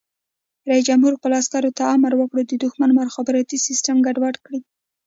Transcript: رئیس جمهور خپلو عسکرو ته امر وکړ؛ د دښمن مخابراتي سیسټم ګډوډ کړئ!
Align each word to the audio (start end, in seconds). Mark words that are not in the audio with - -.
رئیس 0.69 0.83
جمهور 0.89 1.13
خپلو 1.17 1.35
عسکرو 1.41 1.75
ته 1.77 1.83
امر 1.95 2.11
وکړ؛ 2.17 2.37
د 2.47 2.53
دښمن 2.63 2.89
مخابراتي 2.99 3.57
سیسټم 3.67 3.95
ګډوډ 4.05 4.35
کړئ! 4.45 4.59